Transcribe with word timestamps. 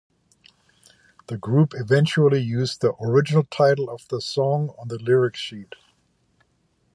The 1.27 1.37
group 1.37 1.73
eventually 1.75 2.41
used 2.41 2.81
the 2.81 2.95
original 2.99 3.43
title 3.43 3.87
of 3.87 4.07
the 4.07 4.19
song 4.19 4.73
on 4.79 4.87
the 4.87 4.97
lyrics 4.97 5.39
sheet. 5.39 5.75